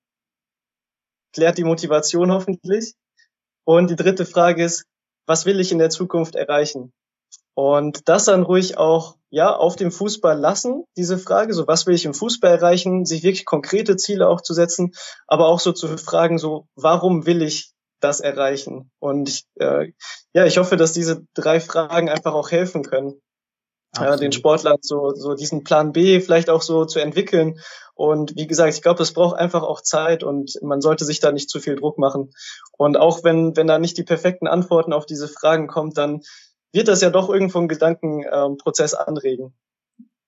[1.35, 2.95] Klärt die Motivation hoffentlich.
[3.65, 4.85] Und die dritte Frage ist,
[5.27, 6.93] was will ich in der Zukunft erreichen?
[7.55, 11.95] Und das dann ruhig auch, ja, auf dem Fußball lassen, diese Frage, so was will
[11.95, 14.93] ich im Fußball erreichen, sich wirklich konkrete Ziele auch zu setzen,
[15.27, 18.91] aber auch so zu fragen, so warum will ich das erreichen?
[18.99, 19.93] Und ich, äh,
[20.33, 23.21] ja, ich hoffe, dass diese drei Fragen einfach auch helfen können,
[23.97, 27.59] ja, den Sportlern so, so diesen Plan B vielleicht auch so zu entwickeln.
[27.95, 31.33] Und wie gesagt, ich glaube, es braucht einfach auch Zeit und man sollte sich da
[31.33, 32.33] nicht zu viel Druck machen.
[32.79, 36.23] Und auch wenn, wenn da nicht die perfekten Antworten auf diese Fragen kommt, dann
[36.73, 39.55] wird das ja doch irgendwo einen Gedankenprozess anregen.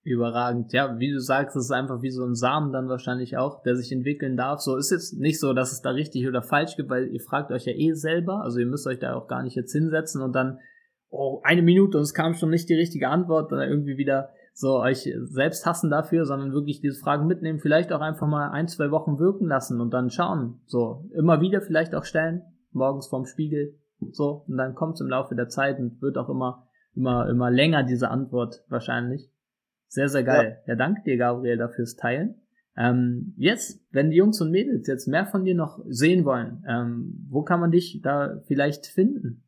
[0.04, 0.72] Überragend.
[0.72, 3.76] Ja, wie du sagst, es ist einfach wie so ein Samen dann wahrscheinlich auch, der
[3.76, 4.60] sich entwickeln darf.
[4.60, 7.52] So ist jetzt nicht so, dass es da richtig oder falsch gibt, weil ihr fragt
[7.52, 8.42] euch ja eh selber.
[8.42, 10.58] Also ihr müsst euch da auch gar nicht jetzt hinsetzen und dann,
[11.08, 14.80] oh, eine Minute und es kam schon nicht die richtige Antwort oder irgendwie wieder so
[14.80, 18.90] euch selbst hassen dafür, sondern wirklich diese Fragen mitnehmen, vielleicht auch einfach mal ein, zwei
[18.90, 20.60] Wochen wirken lassen und dann schauen.
[20.66, 23.78] So, immer wieder vielleicht auch stellen, morgens vorm Spiegel,
[24.12, 27.50] so, und dann kommt es im Laufe der Zeit und wird auch immer, immer, immer
[27.50, 29.30] länger diese Antwort wahrscheinlich.
[29.88, 30.58] Sehr, sehr geil.
[30.66, 32.42] Ja, ja danke dir, Gabriel, dafür's Teilen.
[32.76, 37.26] Ähm, jetzt, wenn die Jungs und Mädels jetzt mehr von dir noch sehen wollen, ähm,
[37.28, 39.44] wo kann man dich da vielleicht finden?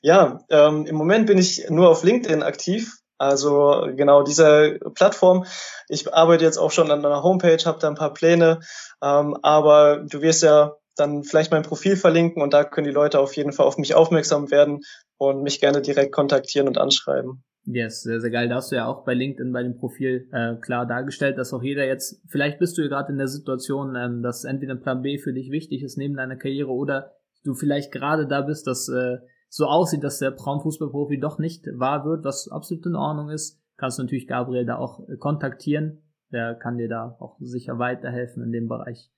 [0.00, 2.98] Ja, ähm, im Moment bin ich nur auf LinkedIn aktiv.
[3.16, 5.46] Also genau diese Plattform.
[5.88, 8.60] Ich arbeite jetzt auch schon an einer Homepage, habe da ein paar Pläne,
[9.02, 13.18] ähm, aber du wirst ja dann vielleicht mein Profil verlinken und da können die Leute
[13.20, 14.80] auf jeden Fall auf mich aufmerksam werden
[15.18, 17.44] und mich gerne direkt kontaktieren und anschreiben.
[17.66, 18.48] Yes, sehr, sehr geil.
[18.48, 21.62] Da hast du ja auch bei LinkedIn bei dem Profil äh, klar dargestellt, dass auch
[21.62, 25.18] jeder jetzt, vielleicht bist du ja gerade in der Situation, ähm, dass entweder Plan B
[25.18, 29.18] für dich wichtig ist neben deiner Karriere oder du vielleicht gerade da bist, dass äh,
[29.48, 33.98] so aussieht, dass der Frauenfußballprofi doch nicht wahr wird, was absolut in Ordnung ist, kannst
[33.98, 36.02] du natürlich Gabriel da auch äh, kontaktieren.
[36.32, 39.10] Der kann dir da auch sicher weiterhelfen in dem Bereich.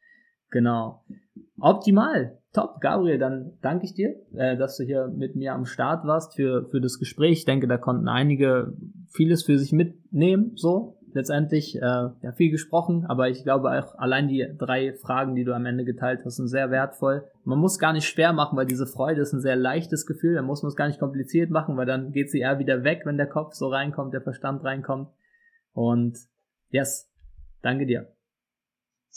[0.50, 1.04] Genau.
[1.58, 2.38] Optimal.
[2.52, 6.34] Top, Gabriel, dann danke ich dir, äh, dass du hier mit mir am Start warst
[6.34, 7.40] für, für das Gespräch.
[7.40, 8.72] Ich denke, da konnten einige
[9.10, 10.94] vieles für sich mitnehmen, so.
[11.12, 15.54] Letztendlich, äh, ja, viel gesprochen, aber ich glaube auch allein die drei Fragen, die du
[15.54, 17.24] am Ende geteilt hast, sind sehr wertvoll.
[17.44, 20.42] Man muss gar nicht schwer machen, weil diese Freude ist ein sehr leichtes Gefühl, da
[20.42, 23.16] muss man es gar nicht kompliziert machen, weil dann geht sie eher wieder weg, wenn
[23.16, 25.08] der Kopf so reinkommt, der Verstand reinkommt.
[25.72, 26.18] Und
[26.70, 27.10] yes,
[27.62, 28.15] danke dir.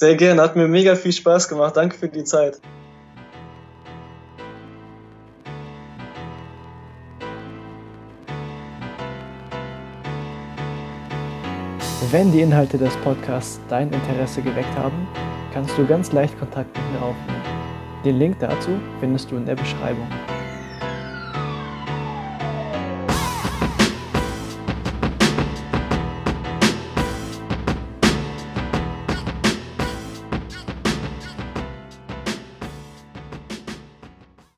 [0.01, 1.75] Sehr gerne, hat mir mega viel Spaß gemacht.
[1.75, 2.61] Danke für die Zeit.
[12.11, 15.05] Wenn die Inhalte des Podcasts dein Interesse geweckt haben,
[15.53, 17.43] kannst du ganz leicht Kontakt mit mir aufnehmen.
[18.05, 20.07] Den Link dazu findest du in der Beschreibung.